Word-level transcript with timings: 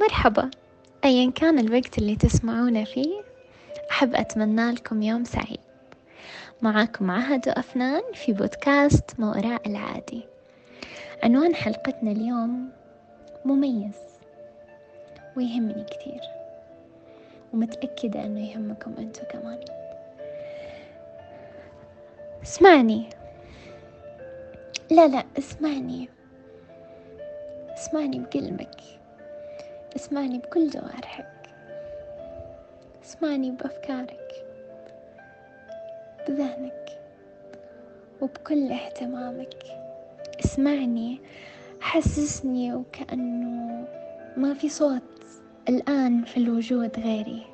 مرحبا. 0.00 0.50
أيا 1.04 1.30
كان 1.30 1.58
الوقت 1.58 1.98
اللي 1.98 2.16
تسمعونه 2.16 2.84
فيه 2.84 3.22
أحب 3.90 4.14
أتمنى 4.14 4.70
لكم 4.70 5.02
يوم 5.02 5.24
سعيد. 5.24 5.60
معاكم 6.62 7.10
عهد 7.10 7.48
وأفنان 7.48 8.02
في 8.14 8.32
بودكاست 8.32 9.10
ما 9.18 9.30
وراء 9.30 9.68
العادي. 9.68 10.22
عنوان 11.22 11.54
حلقتنا 11.54 12.10
اليوم 12.10 12.70
مميز. 13.44 13.94
ويهمني 15.36 15.84
كثير. 15.84 16.20
ومتأكدة 17.52 18.24
أنه 18.24 18.50
يهمكم 18.50 18.94
أنتو 18.98 19.22
كمان. 19.30 19.64
اسمعني. 22.42 23.08
لا 24.90 25.08
لا 25.08 25.24
اسمعني. 25.38 26.08
اسمعني 27.74 28.18
بقلبك 28.18 28.80
اسمعني 29.96 30.38
بكل 30.38 30.70
جوارحك. 30.70 31.50
اسمعني 33.04 33.50
بأفكارك 33.50 34.46
بذهنك 36.28 37.00
وبكل 38.20 38.72
اهتمامك. 38.72 39.64
اسمعني 40.44 41.20
حسسني 41.80 42.74
وكأنه 42.74 43.88
ما 44.36 44.54
في 44.54 44.68
صوت 44.68 45.02
الآن 45.68 46.24
في 46.24 46.36
الوجود 46.36 47.00
غيري. 47.00 47.46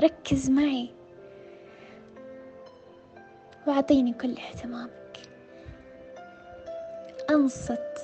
ركز 0.00 0.50
معي 0.50 0.90
وأعطيني 3.66 4.12
كل 4.12 4.36
اهتمامك. 4.36 5.18
أنصت 7.30 7.96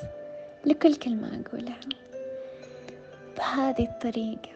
لكل 0.66 0.94
كلمة 0.94 1.42
أقولها. 1.46 1.78
بهذه 3.38 3.84
الطريقة. 3.84 4.50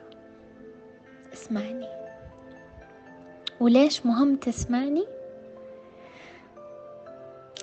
اسمعني. 1.32 1.88
وليش 3.60 4.06
مهم 4.06 4.36
تسمعني؟ 4.36 5.06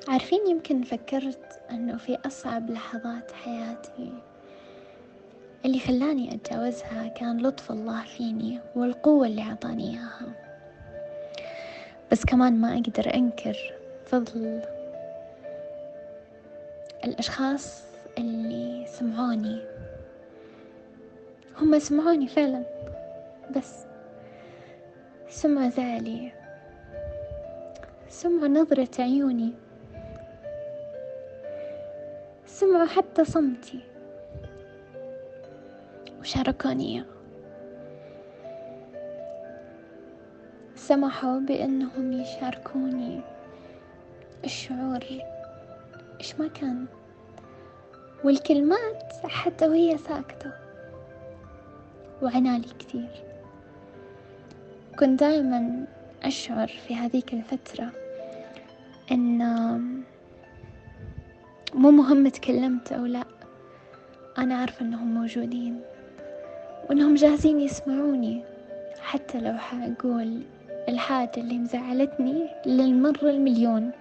عارفين 0.08 0.48
يمكن 0.48 0.84
فكرت 0.84 1.62
أنه 1.72 1.98
في 1.98 2.18
أصعب 2.26 2.70
لحظات 2.70 3.32
حياتي 3.32 4.14
اللي 5.66 5.80
خلاني 5.80 6.36
أتجاوزها 6.36 7.08
كان 7.08 7.48
لطف 7.48 7.72
الله 7.72 8.04
فيني 8.06 8.60
والقوة 8.76 9.28
اللي 9.28 9.42
عطاني 9.42 9.90
إياها. 9.90 10.34
بس 12.12 12.26
كمان 12.26 12.62
ما 12.62 12.74
أقدر 12.74 13.14
أنكر 13.14 13.58
فضل 14.06 14.62
الأشخاص 17.04 17.84
اللي 18.18 18.86
سمعوني. 18.88 19.69
هم 21.62 21.80
سمعوني 21.80 22.28
فعلا 22.28 22.64
بس 23.56 23.86
سمعوا 25.30 25.70
زعلي 25.70 26.32
سمعوا 28.10 28.48
نظرة 28.48 28.90
عيوني 29.00 29.54
سمعوا 32.46 32.86
حتى 32.86 33.26
صمتي 33.26 33.80
وشاركوني 36.20 37.04
سمحوا 40.76 41.40
بأنهم 41.40 42.14
يشاركوني 42.14 43.22
الشعور 44.46 45.04
إيش 46.20 46.40
ما 46.40 46.48
كان 46.48 46.86
والكلمات 48.24 49.14
حتى 49.26 49.68
وهي 49.68 49.98
ساكتة. 49.98 50.69
وعنالي 52.22 52.68
كثير. 52.80 53.10
كنت 55.00 55.20
دائما 55.20 55.86
أشعر 56.24 56.68
في 56.68 56.96
هذيك 56.96 57.34
الفترة 57.34 57.92
إن 59.12 59.38
مو 61.74 61.92
مهم 61.92 62.28
تكلمت 62.28 62.92
أو 62.92 63.06
لا 63.06 63.24
أنا 64.38 64.56
عارفة 64.56 64.86
إنهم 64.86 65.14
موجودين 65.14 65.82
وإنهم 66.90 67.16
جاهزين 67.16 67.60
يسمعوني. 67.60 68.44
حتى 69.02 69.42
لو 69.42 69.58
حأقول 69.58 70.42
الحاجة 70.90 71.32
اللي 71.38 71.58
مزعلتني 71.58 72.48
للمرة 72.66 73.30
المليون 73.30 73.92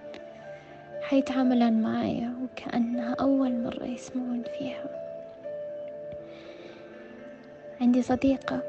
حيتعاملون 1.01 1.81
معايا 1.81 2.33
وكأنها 2.43 3.15
أول 3.19 3.63
مرة 3.63 3.83
يسمعون 3.85 4.43
فيها. 4.57 5.08
عندي 7.81 8.01
صديقة. 8.01 8.61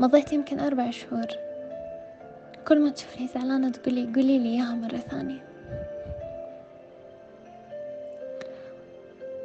مضيت 0.00 0.32
يمكن 0.32 0.60
أربع 0.60 0.90
شهور. 0.90 1.26
كل 2.68 2.80
ما 2.80 2.90
تشوفني 2.90 3.28
زعلانة 3.28 3.70
تقولي 3.70 4.04
قولي 4.04 4.38
لي 4.38 4.48
إياها 4.48 4.74
مرة 4.74 4.96
ثانية. 4.96 5.46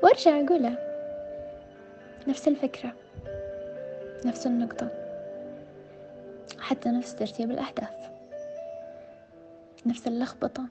وأرجع 0.03 0.41
أقولها. 0.41 0.77
نفس 2.27 2.47
الفكرة. 2.47 2.93
نفس 4.25 4.47
النقطة. 4.47 4.89
حتى 6.59 6.89
نفس 6.89 7.15
ترتيب 7.15 7.51
الأحداث 7.51 8.01
نفس 9.85 10.07
اللخبطة. 10.07 10.63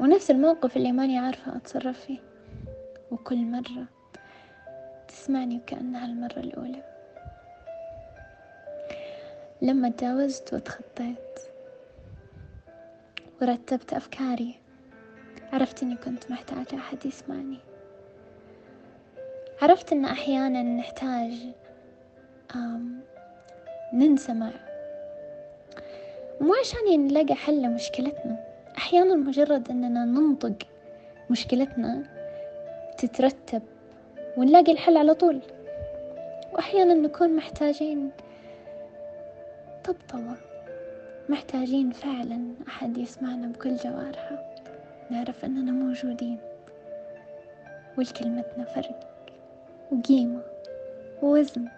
ونفس 0.00 0.30
الموقف 0.30 0.76
اللي 0.76 0.92
ماني 0.92 1.18
عارفة 1.18 1.56
أتصرف 1.56 2.00
فيه. 2.00 2.18
وكل 3.10 3.36
مرة. 3.36 3.95
تسمعني 5.08 5.56
وكأنها 5.56 6.06
المرة 6.06 6.38
الأولى. 6.38 6.82
لما 9.62 9.88
تجاوزت 9.88 10.54
وتخطيت 10.54 11.40
ورتبت 13.42 13.92
أفكاري 13.92 14.54
عرفت 15.52 15.82
إني 15.82 15.96
كنت 15.96 16.30
محتاجة 16.30 16.78
أحد 16.80 17.06
يسمعني. 17.06 17.58
عرفت 19.62 19.92
إن 19.92 20.04
أحيانا 20.04 20.62
نحتاج 20.62 21.32
ننسمع 23.92 24.50
مو 26.40 26.54
عشان 26.60 27.06
نلاقي 27.06 27.34
حل 27.34 27.62
لمشكلتنا. 27.62 28.44
أحيانا 28.78 29.14
مجرد 29.14 29.70
أننا 29.70 30.04
ننطق 30.04 30.56
مشكلتنا 31.30 32.02
تترتب 32.98 33.62
ونلاقي 34.36 34.72
الحل 34.72 34.96
على 34.96 35.14
طول. 35.14 35.40
وأحيانا 36.52 36.94
نكون 36.94 37.36
محتاجين 37.36 38.10
طبطبة 39.84 40.36
محتاجين 41.28 41.90
فعلا 41.90 42.54
أحد 42.68 42.98
يسمعنا 42.98 43.46
بكل 43.46 43.76
جوارحه 43.76 44.54
نعرف 45.10 45.44
أننا 45.44 45.72
موجودين 45.72 46.38
وإن 47.98 48.14
لكلمتنا 48.14 48.64
فرق 48.64 49.00
وقيمة 49.92 50.42
ووزن 51.22 51.68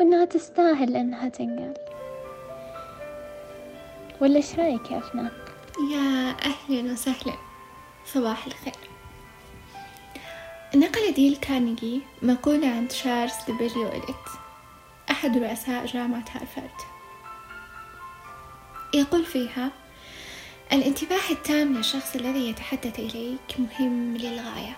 وإنها 0.00 0.24
تستاهل 0.24 0.96
إنها 0.96 1.28
تنقال. 1.28 1.74
ولا 4.20 4.36
إيش 4.36 4.58
رأيك 4.58 4.90
يا 4.90 4.98
أفنان؟ 4.98 5.30
يا 5.92 6.30
أهلا 6.30 6.92
وسهلا. 6.92 7.34
صباح 8.04 8.46
الخير. 8.46 8.77
نقل 10.74 11.12
ديل 11.14 11.36
كارنيجي 11.36 12.00
مقولة 12.22 12.68
عن 12.68 12.88
تشارلز 12.88 13.34
دبليو 13.48 13.88
إليت 13.88 14.26
أحد 15.10 15.38
رؤساء 15.38 15.86
جامعة 15.86 16.24
هارفارد. 16.30 16.70
يقول 18.94 19.24
فيها 19.24 19.70
الانتباه 20.72 21.30
التام 21.30 21.76
للشخص 21.76 22.16
الذي 22.16 22.48
يتحدث 22.50 22.98
إليك 22.98 23.38
مهم 23.58 24.16
للغاية 24.16 24.76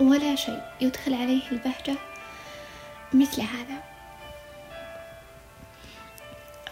ولا 0.00 0.34
شيء 0.34 0.62
يدخل 0.80 1.14
عليه 1.14 1.50
البهجة 1.52 1.94
مثل 3.12 3.42
هذا. 3.42 3.82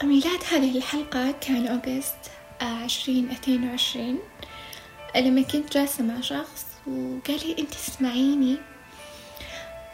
ميلاد 0.02 0.40
هذه 0.52 0.78
الحلقة 0.78 1.30
كان 1.30 1.66
أوغست 1.66 2.30
عشرين 2.60 3.30
اثنين 3.30 3.70
وعشرين. 3.70 4.18
لما 5.16 5.42
كنت 5.42 5.72
جالسة 5.72 6.04
مع 6.04 6.20
شخص 6.20 6.71
وقال 6.86 7.46
لي 7.48 7.56
أنت 7.58 7.74
تسمعيني؟ 7.74 8.56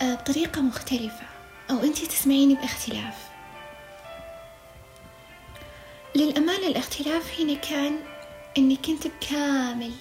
آه، 0.01 0.15
بطريقة 0.15 0.61
مختلفة. 0.61 1.27
أو 1.71 1.79
أنت 1.83 1.99
تسمعيني 2.05 2.55
باختلاف. 2.55 3.29
للأمانة 6.17 6.67
الاختلاف 6.67 7.41
هنا 7.41 7.55
كان 7.55 7.99
أني 8.59 8.77
كنت 8.77 9.07
بكامل 9.07 9.93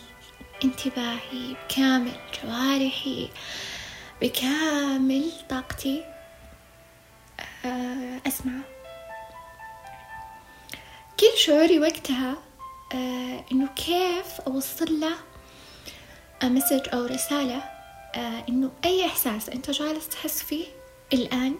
انتباهي 0.64 1.56
بكامل 1.66 2.12
جوارحي 2.44 3.30
بكامل 4.22 5.32
طاقتي 5.50 6.04
آه، 7.66 8.22
أسمع. 8.28 8.54
كل 11.20 11.38
شعوري 11.38 11.80
وقتها 11.80 12.38
آه 12.94 13.46
إنه 13.52 13.68
كيف 13.76 14.42
أوصل 14.48 15.00
له 15.00 15.16
مسج 16.44 16.90
أو 16.94 17.06
رسالة 17.06 17.64
آه 18.16 18.44
إنه 18.50 18.72
أي 18.86 19.06
إحساس 19.06 19.50
أنت 19.50 19.72
جالس 19.72 20.10
تحس 20.10 20.44
فيه 20.44 20.66
الآن 21.14 21.56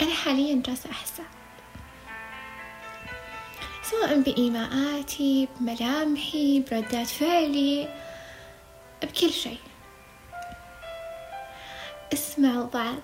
أنا 0.00 0.14
حاليا 0.14 0.62
جالسة 0.66 0.90
أحسه. 0.90 1.22
سواء 3.90 4.20
بإيماءاتي 4.20 5.48
بملامحي 5.60 6.64
بردات 6.70 7.06
فعلي 7.06 7.88
بكل 9.02 9.30
شيء. 9.30 9.58
اسمعوا 12.12 12.66
بعض 12.66 13.02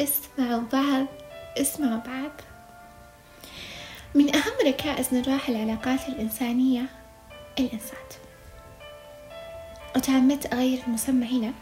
اسمعوا 0.00 0.62
بعض 0.72 1.06
اسمعوا 1.58 2.00
بعض. 2.00 2.30
من 4.14 4.36
أهم 4.36 4.52
ركائز 4.66 5.14
نجاح 5.14 5.48
العلاقات 5.48 6.08
الإنسانية 6.08 6.86
الإنسات. 7.58 8.14
وتعمدت 10.08 10.52
أغير 10.52 10.82
المسمى 10.86 11.26
هنا 11.26 11.52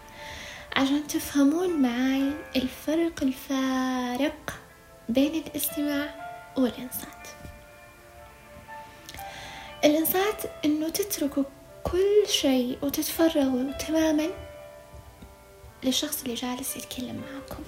عشان 0.76 1.06
تفهمون 1.06 1.82
معاي 1.82 2.32
الفرق 2.56 3.22
الفارق 3.22 4.52
بين 5.08 5.34
الاستماع 5.34 6.14
والإنصات. 6.56 7.28
الإنصات 9.84 10.42
إنه 10.64 10.88
تتركوا 10.88 11.42
كل 11.84 12.28
شيء 12.28 12.78
وتتفرغوا 12.82 13.72
تماما 13.72 14.28
للشخص 15.84 16.22
اللي 16.22 16.34
جالس 16.34 16.76
يتكلم 16.76 17.22
معاكم 17.30 17.62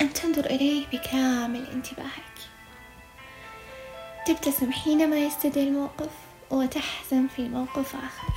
أن 0.00 0.12
تنظر 0.12 0.46
إليه 0.46 0.86
بكامل 0.86 1.70
انتباهك. 1.70 2.36
تبتسم 4.26 4.72
حينما 4.72 5.16
يستدعي 5.16 5.68
الموقف. 5.68 6.25
وتحزن 6.50 7.26
في 7.36 7.48
موقف 7.48 7.96
آخر. 7.96 8.32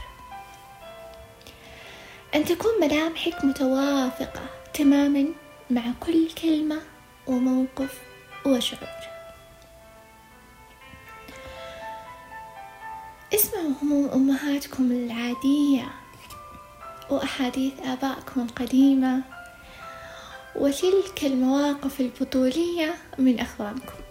أن 2.35 2.45
تكون 2.45 2.71
ملامحك 2.81 3.45
متوافقة 3.45 4.41
تماما 4.73 5.25
مع 5.69 5.81
كل 5.99 6.29
كلمة 6.41 6.81
وموقف 7.27 8.01
وشعور. 8.45 8.89
اسمعوا 13.33 13.71
هموم 13.81 14.09
أمهاتكم 14.09 14.91
العادية 14.91 15.89
وأحاديث 17.09 17.73
آبائكم 17.79 18.41
القديمة 18.41 19.21
وتلك 20.55 21.23
المواقف 21.23 21.99
البطولية 21.99 22.95
من 23.17 23.39
أخوانكم. 23.39 24.08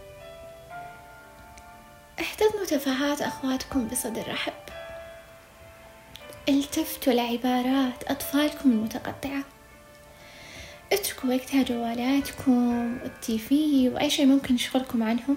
تفاهات 2.69 3.23
أخواتكم 3.23 3.89
بصدر 3.89 4.29
رحب. 4.29 4.53
التفتوا 6.49 7.13
لعبارات 7.13 8.05
أطفالكم 8.05 8.71
المتقطعة. 8.71 9.45
اتركوا 10.93 11.31
وقتها 11.31 11.63
جوالاتكم 11.63 12.93
والتيفي 13.03 13.89
وأي 13.89 14.11
شيء 14.11 14.27
ممكن 14.27 14.55
يشغلكم 14.55 15.03
عنهم. 15.03 15.37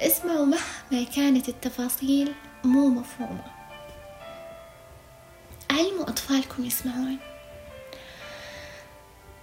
اسمعوا 0.00 0.46
مهما 0.46 1.04
كانت 1.16 1.48
التفاصيل 1.48 2.34
مو 2.64 2.88
مفهومة. 2.88 3.44
علموا 5.70 6.08
أطفالكم 6.08 6.64
يسمعون. 6.64 7.18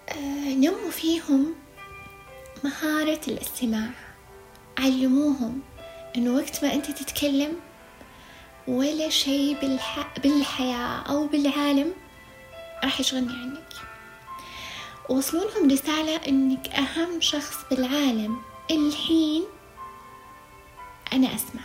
آه، 0.09 0.53
نموا 0.53 0.91
فيهم 0.91 1.55
مهارة 2.63 3.21
الاستماع. 3.27 3.89
علموهم 4.77 5.61
إنه 6.17 6.35
وقت 6.35 6.63
ما 6.65 6.73
أنت 6.73 6.91
تتكلم 6.91 7.55
ولا 8.67 9.09
شيء 9.09 9.59
بالح... 9.61 10.07
بالحياة 10.17 11.01
أو 11.09 11.27
بالعالم 11.27 11.93
راح 12.83 12.99
يشغلني 12.99 13.33
عنك. 13.33 13.73
وصلوا 15.09 15.51
لهم 15.51 15.71
رسالة 15.71 16.15
إنك 16.15 16.67
أهم 16.69 17.21
شخص 17.21 17.55
بالعالم. 17.69 18.41
الحين 18.71 19.43
أنا 21.13 21.35
أسمع. 21.35 21.61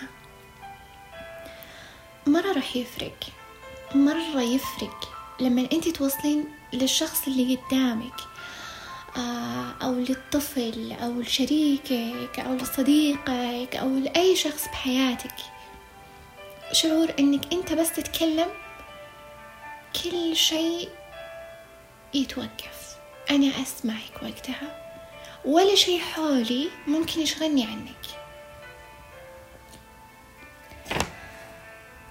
مرة 2.26 2.52
راح 2.52 2.76
يفرق. 2.76 3.18
مرة 3.94 4.42
يفرق 4.42 5.08
لما 5.40 5.68
أنت 5.72 5.88
توصلين 5.88 6.44
للشخص 6.72 7.26
اللي 7.26 7.56
قدامك. 7.56 8.20
أو 9.82 9.92
للطفل 9.92 10.92
أو 11.02 11.20
لشريكك 11.20 12.40
أو 12.40 12.54
لصديقك 12.54 13.76
أو 13.76 13.88
لأي 13.88 14.36
شخص 14.36 14.64
بحياتك. 14.64 15.34
شعور 16.72 17.12
إنك 17.18 17.52
أنت 17.52 17.72
بس 17.72 17.92
تتكلم 17.92 18.48
كل 20.04 20.36
شيء 20.36 20.88
يتوقف. 22.14 22.96
أنا 23.30 23.62
أسمعك 23.62 24.22
وقتها. 24.22 24.86
ولا 25.44 25.74
شيء 25.74 26.00
حولي 26.00 26.68
ممكن 26.86 27.20
يشغلني 27.20 27.66
عنك. 27.66 28.06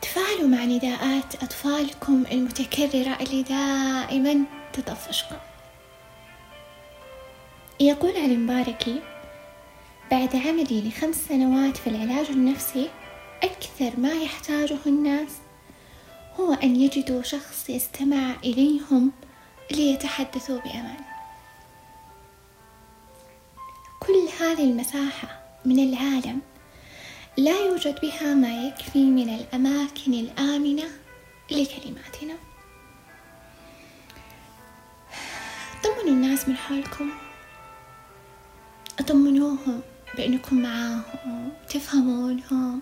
تفاعلوا 0.01 0.47
مع 0.47 0.63
نداءات 0.63 1.43
أطفالكم 1.43 2.23
المتكررة 2.31 3.17
اللي 3.21 3.43
دائما 3.43 4.43
تطفشكم. 4.73 5.35
يقول 7.81 8.11
علي 8.11 8.37
مباركي 8.37 9.01
بعد 10.11 10.35
عملي 10.35 10.89
لخمس 10.89 11.15
سنوات 11.15 11.77
في 11.77 11.87
العلاج 11.87 12.25
النفسي 12.29 12.89
أكثر 13.43 13.99
ما 13.99 14.11
يحتاجه 14.13 14.77
الناس 14.85 15.29
هو 16.39 16.53
أن 16.53 16.75
يجدوا 16.75 17.23
شخص 17.23 17.69
يستمع 17.69 18.35
إليهم 18.43 19.11
ليتحدثوا 19.71 20.59
بأمان. 20.59 20.99
كل 23.99 24.29
هذه 24.39 24.63
المساحة 24.63 25.41
من 25.65 25.79
العالم 25.79 26.41
لا 27.37 27.65
يوجد 27.65 27.99
بها 28.01 28.33
ما 28.33 28.67
يكفي 28.67 29.05
من 29.05 29.29
الأماكن 29.29 30.13
الآمنة 30.13 30.87
لكلماتنا. 31.51 32.35
طمنوا 35.83 36.13
الناس 36.13 36.47
من 36.47 36.57
حولكم. 36.57 37.28
طمنوهم 39.07 39.81
بأنكم 40.17 40.61
معاهم 40.61 41.51
تفهمونهم 41.69 42.81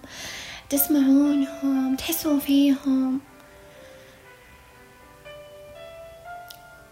تسمعونهم 0.69 1.95
تحسون 1.95 2.39
فيهم. 2.39 3.19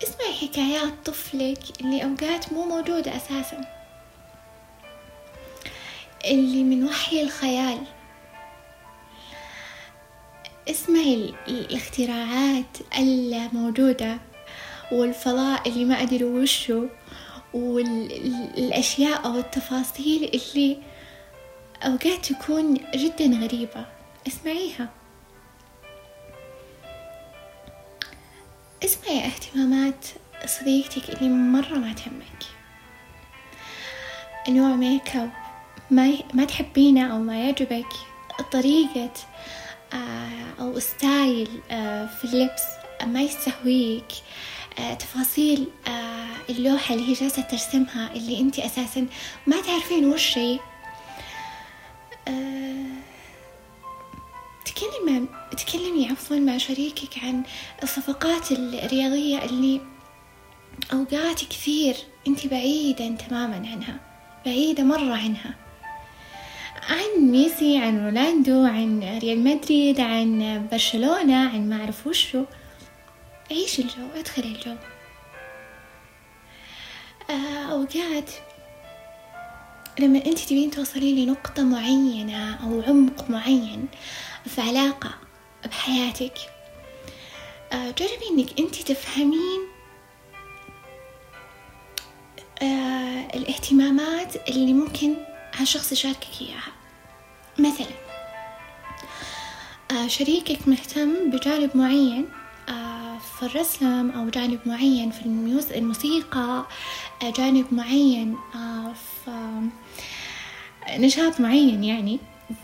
اسمعي 0.03 0.33
حكايات 0.33 0.93
طفلك 1.05 1.59
اللي 1.81 2.03
أوقات 2.03 2.53
مو 2.53 2.65
موجودة 2.65 3.15
أساسا. 3.15 3.61
اللي 6.25 6.63
من 6.63 6.83
وحي 6.83 7.21
الخيال. 7.21 7.79
اسمعي 10.69 11.33
الاختراعات 11.47 12.77
الموجودة 12.97 14.17
والفضاء 14.91 15.69
اللي 15.69 15.85
ما 15.85 16.01
أدري 16.01 16.23
وشو. 16.23 16.87
والأشياء 17.55 19.25
أو 19.25 19.39
التفاصيل 19.39 20.23
اللي 20.33 20.77
أوقات 21.83 22.25
تكون 22.25 22.73
جدا 22.95 23.25
غريبة. 23.25 23.85
اسمعيها. 24.27 24.89
اسمعي 28.83 29.25
اهتمامات 29.25 30.05
صديقتك 30.45 31.09
اللي 31.09 31.29
مرة 31.29 31.77
ما 31.77 31.93
تهمك. 31.93 32.43
نوع 34.49 34.75
ميك 34.75 35.15
اب 35.15 35.29
ما 35.91 36.17
ما 36.33 36.45
تحبينه 36.45 37.13
أو 37.13 37.19
ما 37.19 37.43
يعجبك. 37.43 37.93
طريقة 38.51 39.11
آه، 39.93 40.61
أو 40.61 40.79
style 40.79 41.61
آه، 41.71 42.05
في 42.05 42.23
اللبس 42.23 42.63
ما 43.05 43.21
يستهويك. 43.21 44.07
تفاصيل 44.99 45.67
اللوحة 46.49 46.95
اللي 46.95 47.09
هي 47.09 47.13
جالسة 47.13 47.41
ترسمها 47.41 48.13
اللي 48.13 48.39
انت 48.39 48.59
أساسا 48.59 49.07
ما 49.47 49.61
تعرفين 49.61 50.05
وش 50.05 50.37
هي. 50.37 50.59
تكلمي 54.65 55.27
تكلمي 55.57 56.09
عفوا 56.11 56.37
مع 56.37 56.57
شريكك 56.57 57.23
عن 57.23 57.43
الصفقات 57.83 58.51
الرياضية 58.51 59.45
اللي 59.45 59.81
أوقات 60.93 61.39
كثير. 61.43 61.95
انت 62.27 62.47
بعيدة 62.47 63.09
تماما 63.09 63.55
عنها 63.55 63.99
بعيدة 64.45 64.83
مرة 64.83 65.13
عنها. 65.13 65.55
عن 66.89 67.21
ميسي 67.21 67.77
عن 67.77 68.05
رونالدو 68.05 68.65
عن 68.65 69.19
ريال 69.21 69.43
مدريد 69.43 69.99
عن 69.99 70.67
برشلونة 70.71 71.49
عن 71.49 71.69
ما 71.69 71.81
أعرف 71.81 72.07
وشو. 72.07 72.43
عيش 73.51 73.79
الجو؟ 73.79 74.07
ادخلي 74.15 74.47
الجو. 74.47 74.75
آه، 77.29 77.71
أوقات 77.71 78.29
لما 79.99 80.25
أنت 80.25 80.39
تبين 80.39 80.71
توصلين 80.71 81.25
لنقطة 81.25 81.63
معينة 81.63 82.55
أو 82.63 82.81
عمق 82.81 83.29
معين 83.29 83.87
في 84.45 84.61
علاقة 84.61 85.11
بحياتك 85.65 86.33
آه، 87.73 87.91
جربي 87.91 88.27
إنك 88.31 88.59
أنت 88.59 88.75
تفهمين 88.75 89.61
آه، 92.61 93.27
الاهتمامات 93.35 94.49
اللي 94.49 94.73
ممكن 94.73 95.15
هالشخص 95.55 95.91
يشاركك 95.91 96.27
إياها. 96.41 96.71
مثلا 97.59 97.87
شريكك 100.07 100.67
مهتم 100.67 101.29
بجانب 101.31 101.77
معين 101.77 102.29
في 103.39 103.45
الرسم 103.45 104.09
أو 104.11 104.29
جانب 104.29 104.59
معين 104.65 105.11
في 105.11 105.25
الموسيقى 105.75 106.65
جانب 107.23 107.65
معين 107.73 108.37
في 109.25 109.69
نشاط 110.89 111.39
معين 111.39 111.83
يعني 111.83 112.19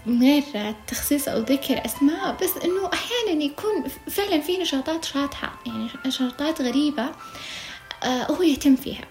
من 0.05 0.21
غير 0.23 0.75
تخصيص 0.87 1.27
أو 1.27 1.39
ذكر 1.39 1.85
أسماء 1.85 2.37
بس 2.43 2.63
إنه 2.63 2.89
أحيانا 2.93 3.43
يكون 3.43 3.83
فعلا 4.09 4.41
في 4.41 4.57
نشاطات 4.57 5.05
شاطحة 5.05 5.53
يعني 5.65 5.87
نشاطات 6.05 6.61
غريبة 6.61 7.09
آه 8.03 8.23
هو 8.31 8.41
يهتم 8.43 8.75
فيها. 8.75 9.05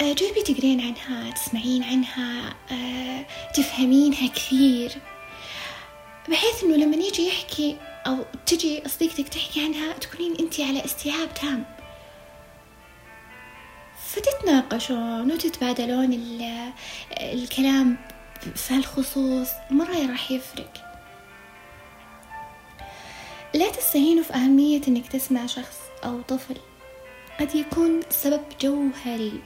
آه 0.00 0.12
جربي 0.12 0.42
تقرين 0.42 0.80
عنها 0.80 1.30
تسمعين 1.30 1.82
عنها 1.84 2.54
آه 2.70 3.26
تفهمينها 3.54 4.26
كثير. 4.28 4.92
بحيث 6.28 6.64
إنه 6.64 6.76
لما 6.76 6.96
يجي 6.96 7.28
يحكي 7.28 7.76
أو 8.06 8.24
تجي 8.46 8.82
صديقتك 8.88 9.28
تحكي 9.28 9.64
عنها 9.64 9.92
تكونين 9.92 10.36
أنت 10.40 10.60
على 10.60 10.84
استيعاب 10.84 11.34
تام. 11.34 11.64
فتتناقشون 14.06 15.32
وتتبادلون 15.32 16.12
الكلام 17.20 17.96
في 18.54 18.74
هالخصوص 18.74 19.48
مرة 19.70 20.10
راح 20.10 20.30
يفرق. 20.30 20.72
لا 23.54 23.70
تستهينوا 23.70 24.24
في 24.24 24.34
أهمية 24.34 24.80
إنك 24.88 25.08
تسمع 25.08 25.46
شخص 25.46 25.78
أو 26.04 26.22
طفل. 26.22 26.56
قد 27.40 27.54
يكون 27.54 28.00
سبب 28.10 28.42
جوهري 28.60 29.40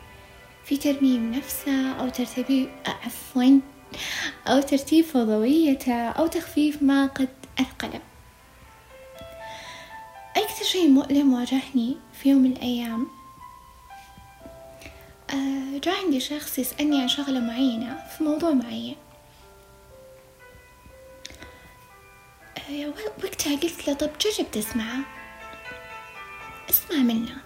في 0.64 0.76
ترميم 0.76 1.34
نفسه 1.34 1.92
أو 1.92 2.08
ترتيب 2.08 2.70
عفوا 2.86 3.60
أو 4.46 4.60
ترتيب 4.60 5.04
فضويته 5.04 6.08
أو 6.08 6.26
تخفيف 6.26 6.82
ما 6.82 7.06
قد 7.06 7.28
أثقله 7.60 8.00
شيء 10.72 10.88
مؤلم 10.88 11.34
واجهني 11.34 11.96
في 12.12 12.28
يوم 12.28 12.42
من 12.42 12.52
الأيام. 12.52 13.06
آه، 15.30 15.78
جاء 15.78 16.04
عندي 16.04 16.20
شخص 16.20 16.58
يسألني 16.58 17.02
عن 17.02 17.08
شغلة 17.08 17.40
معينة 17.40 18.06
في 18.16 18.24
موضوع 18.24 18.50
معين. 18.50 18.96
آه، 22.58 22.92
وقتها 23.24 23.56
قلت 23.56 23.88
له 23.88 23.94
طب 23.94 24.10
جرب 24.20 24.50
تسمعه. 24.50 24.98
اسمع 26.70 26.96
منه. 26.96 27.36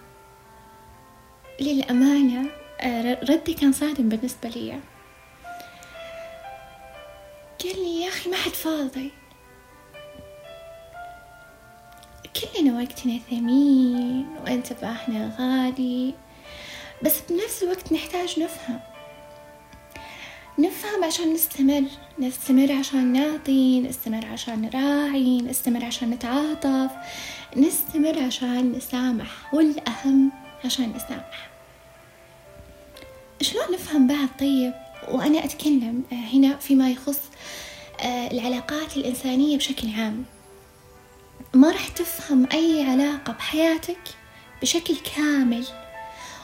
للأمانة 1.60 2.50
آه، 2.80 3.24
ردي 3.24 3.54
كان 3.54 3.72
صادم 3.72 4.08
بالنسبة 4.08 4.48
لي. 4.48 4.80
قال 7.64 7.76
لي 7.76 8.02
يا 8.02 8.08
أخي 8.08 8.30
ما 8.30 8.36
حد 8.36 8.50
فاضي. 8.50 9.19
كلنا 12.36 12.78
وقتنا 12.78 13.18
ثمين 13.30 14.26
وانتباهنا 14.44 15.36
غالي. 15.38 16.14
بس 17.02 17.20
بنفس 17.30 17.62
الوقت 17.62 17.92
نحتاج 17.92 18.40
نفهم. 18.40 18.80
نفهم 20.58 21.04
عشان 21.04 21.34
نستمر 21.34 21.82
نستمر 22.18 22.72
عشان 22.72 23.12
نعطي 23.12 23.80
نستمر 23.80 24.26
عشان 24.26 24.60
نراعي 24.62 25.40
نستمر 25.40 25.84
عشان 25.84 26.10
نتعاطف 26.10 26.90
نستمر 27.56 28.18
عشان 28.22 28.72
نسامح 28.72 29.54
والأهم 29.54 30.32
عشان 30.64 30.92
نسامح. 30.96 31.50
شلون 33.42 33.64
نفهم 33.72 34.06
بعض؟ 34.06 34.28
طيب 34.40 34.72
وأنا 35.08 35.44
أتكلم 35.44 36.02
هنا 36.12 36.56
فيما 36.56 36.90
يخص 36.90 37.20
آه، 38.00 38.30
العلاقات 38.30 38.96
الإنسانية 38.96 39.56
بشكل 39.56 39.88
عام. 39.98 40.24
ما 41.54 41.70
راح 41.70 41.88
تفهم 41.88 42.48
أي 42.52 42.90
علاقة 42.90 43.32
بحياتك 43.32 44.00
بشكل 44.62 44.96
كامل 45.16 45.66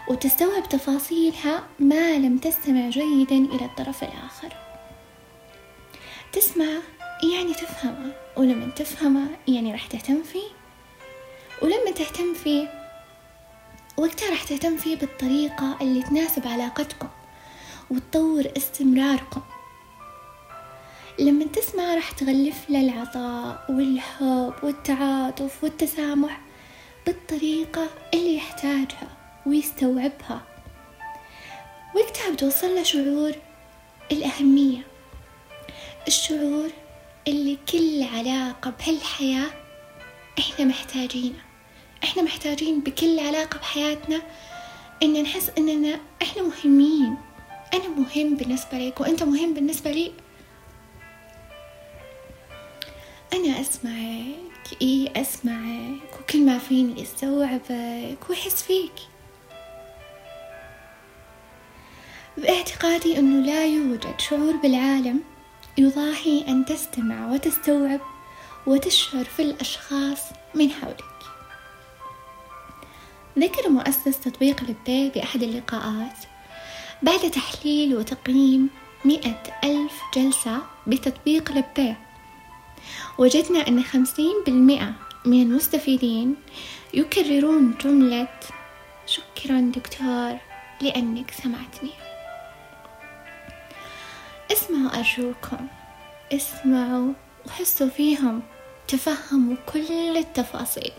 وتستوعب 0.08 0.68
تفاصيلها 0.68 1.66
ما 1.78 2.18
لم 2.18 2.38
تستمع 2.38 2.88
جيدا 2.88 3.36
إلى 3.36 3.64
الطرف 3.64 4.02
الآخر. 4.02 4.56
تسمع 6.32 6.78
يعني 7.32 7.54
تفهمه 7.54 8.12
ولما 8.36 8.70
تفهمه 8.70 9.26
يعني 9.48 9.72
راح 9.72 9.86
تهتم 9.86 10.22
فيه. 10.22 10.48
ولما 11.62 11.90
تهتم 11.94 12.34
فيه 12.34 12.68
وقتها 13.96 14.30
راح 14.30 14.42
تهتم 14.42 14.76
فيه 14.76 14.96
بالطريقة 14.96 15.76
اللي 15.80 16.02
تناسب 16.02 16.48
علاقتكم 16.48 17.08
وتطور 17.90 18.44
استمراركم. 18.56 19.40
لما 21.18 21.44
تسمع 21.44 21.94
راح 21.94 22.11
تغلف 22.11 22.70
له 22.70 22.80
العطاء 22.80 23.64
والحب 23.68 24.54
والتعاطف 24.62 25.64
والتسامح 25.64 26.40
بالطريقة 27.06 27.88
اللي 28.14 28.37
يحتاجها 28.37 29.08
ويستوعبها. 29.46 30.42
وقتها 31.94 32.30
بتوصل 32.32 32.75
له 32.75 32.82
شعور 32.82 33.32
الأهمية 34.12 34.87
الشعور 36.08 36.70
اللي 37.28 37.58
كل 37.73 38.02
علاقة 38.02 38.70
بهالحياة 38.80 39.46
إحنا 40.38 40.64
محتاجينه. 40.64 41.38
إحنا 42.04 42.23
محتاجين 42.23 42.80
بكل 42.80 43.18
علاقة 43.20 43.58
بحياتنا 43.58 44.23
إن 45.02 45.23
نحس 45.23 45.50
إننا 45.58 46.00
إحنا 46.23 46.42
مهمين. 46.42 47.16
أنا 47.75 47.88
مهم 47.88 48.37
بالنسبة 48.37 48.78
لك 48.78 49.00
وأنت 49.00 49.23
مهم 49.23 49.54
بالنسبة 49.54 49.90
لي. 49.90 50.12
أنا 53.33 53.61
أسمعك 53.61 54.83
إيه 54.83 55.21
أسمعك؟ 55.21 56.21
وكل 56.21 56.47
ما 56.47 56.59
فيني 56.59 57.02
أستوعبك 57.02 58.30
وأحس 58.30 58.62
فيك. 58.62 58.92
باعتقادي 62.37 63.18
أنه 63.18 63.47
لا 63.47 63.66
يوجد 63.66 64.21
شعور 64.21 64.56
بالعالم 64.56 65.21
يضاهي 65.78 66.49
أن 66.49 66.64
تستمع 66.64 67.33
وتستوعب 67.33 68.00
وتشعر 68.66 69.25
في 69.25 69.42
الأشخاص 69.42 70.21
من 70.54 70.71
حولك. 70.71 71.04
ذكر 73.38 73.68
مؤسس 73.68 74.21
تطبيق 74.21 74.62
لبي 74.62 75.09
بأحد 75.09 75.42
اللقاءات 75.42 76.16
بعد 77.02 77.30
تحليل 77.30 77.97
وتقييم 77.97 78.71
مئة 79.04 79.42
ألف 79.64 80.00
جلسة 80.14 80.59
بتطبيق 80.87 81.52
لبي 81.52 81.95
وجدنا 83.19 83.69
أن 83.69 83.85
خمسين 83.85 84.35
بالمئة 84.47 84.93
من 85.25 85.43
المستفيدين 85.43 86.37
يكررون 86.95 87.75
جملة 87.85 88.28
شكرا 89.07 89.61
دكتور 89.61 90.37
لأنك 90.81 91.31
سمعتني. 91.31 91.90
اسمعوا 94.52 94.99
أرجوكم. 94.99 95.66
اسمعوا 96.33 97.12
وحسوا 97.47 97.88
فيهم. 97.88 98.43
تفهموا 98.88 99.57
كل 99.73 100.16
التفاصيل. 100.16 100.93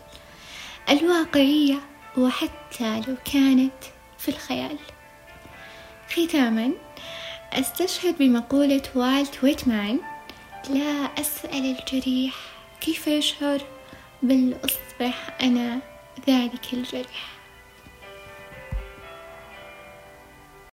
الواقعية 0.90 1.80
وحتى 2.18 3.00
لو 3.08 3.16
كانت 3.32 3.72
في 4.18 4.28
الخيال. 4.28 4.78
ختاما 6.10 6.72
أستشهد 7.52 8.18
بمقولة 8.18 8.82
والت 8.94 9.44
ويتمان 9.44 9.98
لا 10.68 11.20
أسأل 11.20 11.76
الجريح 11.76 12.34
كيف 12.80 13.06
يشعر؟ 13.06 13.60
بل 14.22 14.56
أصبح 14.64 15.36
أنا 15.42 15.80
ذلك 16.28 16.72
الجريح. 16.72 17.37